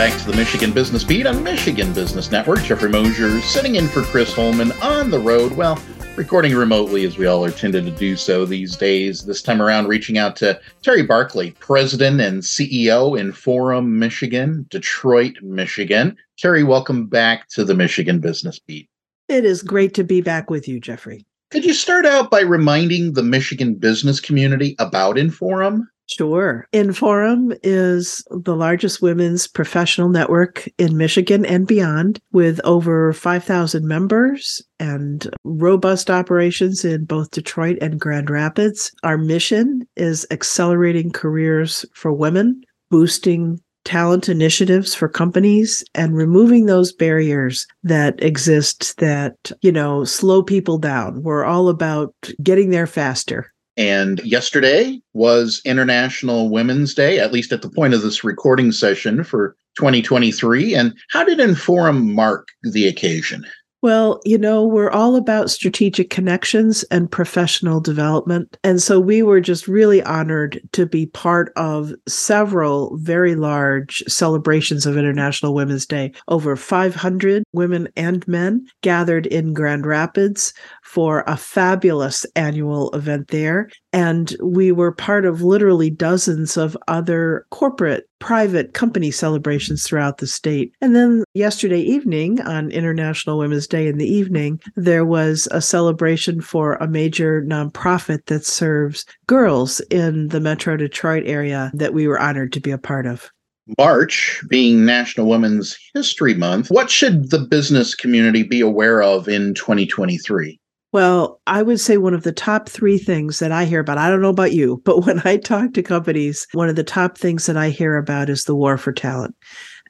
[0.00, 2.62] back to the Michigan Business Beat on Michigan Business Network.
[2.62, 5.52] Jeffrey Mosher sitting in for Chris Holman on the road.
[5.52, 5.78] Well,
[6.16, 9.26] recording remotely as we all are tended to do so these days.
[9.26, 16.16] This time around, reaching out to Terry Barclay, President and CEO Inforum, Michigan, Detroit, Michigan.
[16.38, 18.88] Terry, welcome back to the Michigan Business Beat.
[19.28, 21.26] It is great to be back with you, Jeffrey.
[21.50, 25.82] Could you start out by reminding the Michigan business community about Inforum?
[26.12, 26.66] Sure.
[26.72, 34.60] Inforum is the largest women's professional network in Michigan and beyond, with over 5,000 members
[34.80, 38.90] and robust operations in both Detroit and Grand Rapids.
[39.04, 46.92] Our mission is accelerating careers for women, boosting talent initiatives for companies and removing those
[46.92, 51.22] barriers that exist that, you know, slow people down.
[51.22, 53.52] We're all about getting there faster.
[53.80, 59.24] And yesterday was International Women's Day, at least at the point of this recording session
[59.24, 60.74] for 2023.
[60.74, 63.46] And how did Inforum mark the occasion?
[63.82, 68.58] Well, you know, we're all about strategic connections and professional development.
[68.62, 74.84] And so we were just really honored to be part of several very large celebrations
[74.84, 76.12] of International Women's Day.
[76.28, 83.70] Over 500 women and men gathered in Grand Rapids for a fabulous annual event there.
[83.94, 90.26] And we were part of literally dozens of other corporate, private company celebrations throughout the
[90.26, 90.72] state.
[90.80, 96.40] And then yesterday evening, on International Women's Day in the evening, there was a celebration
[96.40, 102.20] for a major nonprofit that serves girls in the Metro Detroit area that we were
[102.20, 103.30] honored to be a part of.
[103.78, 109.54] March being National Women's History Month, what should the business community be aware of in
[109.54, 110.58] 2023?
[110.92, 114.10] Well, I would say one of the top three things that I hear about, I
[114.10, 117.46] don't know about you, but when I talk to companies, one of the top things
[117.46, 119.34] that I hear about is the war for talent.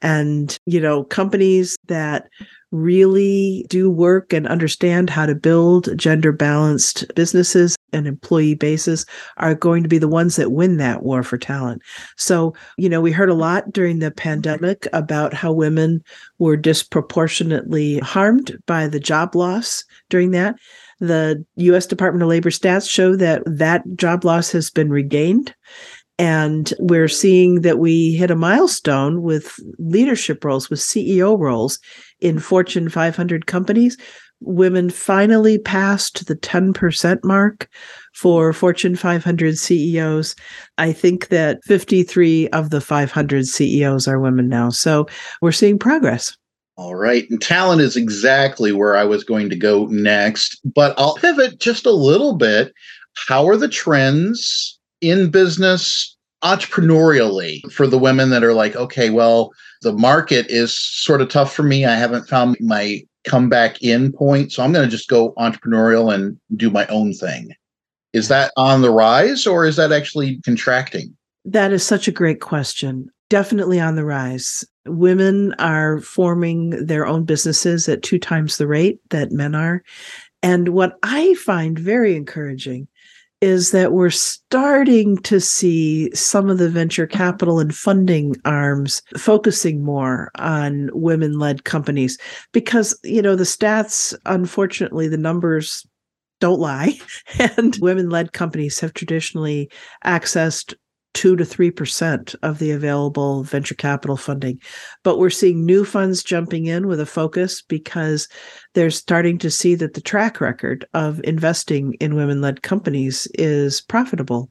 [0.03, 2.27] And, you know, companies that
[2.71, 9.05] really do work and understand how to build gender balanced businesses and employee bases
[9.37, 11.81] are going to be the ones that win that war for talent.
[12.17, 16.01] So, you know, we heard a lot during the pandemic about how women
[16.39, 20.55] were disproportionately harmed by the job loss during that.
[21.01, 25.53] The US Department of Labor stats show that that job loss has been regained.
[26.19, 31.79] And we're seeing that we hit a milestone with leadership roles, with CEO roles
[32.19, 33.97] in Fortune 500 companies.
[34.39, 37.67] Women finally passed the 10% mark
[38.13, 40.35] for Fortune 500 CEOs.
[40.77, 44.69] I think that 53 of the 500 CEOs are women now.
[44.69, 45.07] So
[45.41, 46.37] we're seeing progress.
[46.81, 47.29] All right.
[47.29, 51.85] And talent is exactly where I was going to go next, but I'll pivot just
[51.85, 52.73] a little bit.
[53.27, 59.51] How are the trends in business entrepreneurially for the women that are like, okay, well,
[59.83, 61.85] the market is sort of tough for me.
[61.85, 64.51] I haven't found my comeback in point.
[64.51, 67.53] So I'm going to just go entrepreneurial and do my own thing.
[68.13, 71.15] Is that on the rise or is that actually contracting?
[71.45, 74.65] That is such a great question definitely on the rise.
[74.85, 79.83] Women are forming their own businesses at two times the rate that men are.
[80.43, 82.89] And what I find very encouraging
[83.39, 89.81] is that we're starting to see some of the venture capital and funding arms focusing
[89.81, 92.17] more on women led companies
[92.51, 95.87] because, you know, the stats, unfortunately, the numbers
[96.41, 96.99] don't lie.
[97.57, 99.71] And women led companies have traditionally
[100.05, 100.73] accessed
[101.13, 104.59] two to three percent of the available venture capital funding.
[105.03, 108.27] But we're seeing new funds jumping in with a focus because
[108.73, 114.49] they're starting to see that the track record of investing in women-led companies is profitable.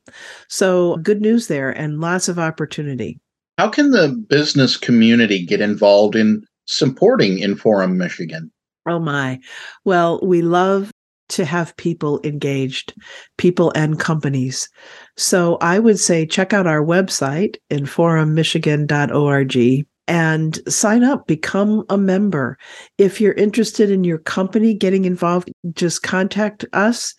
[0.49, 3.19] So good news there and lots of opportunity.
[3.59, 8.51] How can the business community get involved in supporting Inforum Michigan?
[8.87, 9.39] Oh my.
[9.85, 10.91] Well, we love
[11.31, 12.95] to have people engaged,
[13.39, 14.69] people and companies.
[15.17, 22.59] So I would say check out our website, inforummichigan.org, and sign up, become a member.
[22.99, 27.15] If you're interested in your company getting involved, just contact us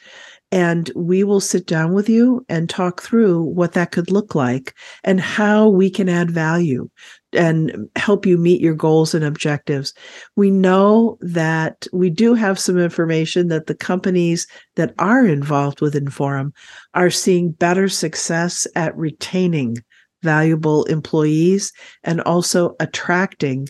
[0.51, 4.75] and we will sit down with you and talk through what that could look like
[5.03, 6.89] and how we can add value
[7.33, 9.93] and help you meet your goals and objectives.
[10.35, 14.45] We know that we do have some information that the companies
[14.75, 16.51] that are involved with Inforum
[16.93, 19.77] are seeing better success at retaining
[20.21, 21.71] valuable employees
[22.03, 23.69] and also attracting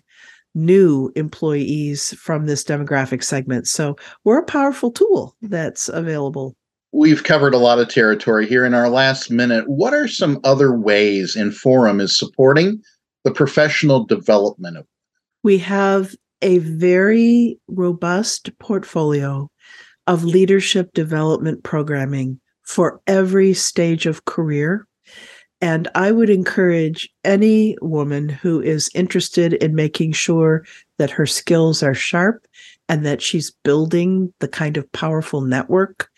[0.53, 3.67] new employees from this demographic segment.
[3.67, 6.55] So we're a powerful tool that's available.
[6.93, 9.63] We've covered a lot of territory here in our last minute.
[9.67, 12.81] What are some other ways Inforum is supporting
[13.23, 14.85] the professional development of?
[15.43, 19.49] We have a very robust portfolio
[20.07, 24.85] of leadership development programming for every stage of career.
[25.61, 30.65] And I would encourage any woman who is interested in making sure
[30.97, 32.45] that her skills are sharp
[32.89, 36.09] and that she's building the kind of powerful network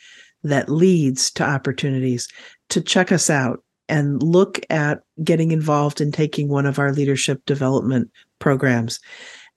[0.44, 2.28] that leads to opportunities
[2.70, 7.44] to check us out and look at getting involved in taking one of our leadership
[7.46, 8.10] development
[8.40, 9.00] programs.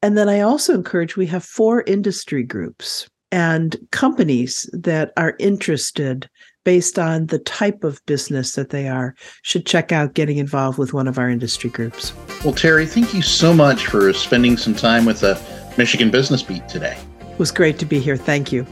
[0.02, 6.28] And then I also encourage we have four industry groups and companies that are interested
[6.64, 10.92] based on the type of business that they are should check out getting involved with
[10.92, 12.12] one of our industry groups.
[12.44, 15.40] Well, Terry, thank you so much for spending some time with the
[15.78, 16.98] Michigan Business Beat today.
[17.20, 18.16] It was great to be here.
[18.16, 18.66] Thank you.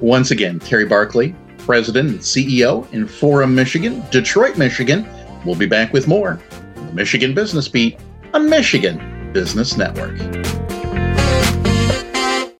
[0.00, 1.34] Once again, Terry Barclay,
[1.66, 5.06] President and CEO Inforum, Michigan, Detroit, Michigan.
[5.44, 6.40] We'll be back with more
[6.76, 7.98] the Michigan Business Beat
[8.32, 10.55] on Michigan Business Network.